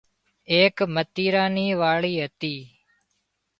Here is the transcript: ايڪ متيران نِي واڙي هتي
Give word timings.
ايڪ 0.53 0.77
متيران 0.95 1.49
نِي 1.55 1.65
واڙي 1.81 2.13
هتي 2.23 2.55